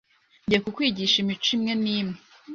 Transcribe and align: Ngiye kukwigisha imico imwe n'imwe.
Ngiye 0.45 0.59
kukwigisha 0.63 1.15
imico 1.23 1.49
imwe 1.55 1.73
n'imwe. 1.83 2.17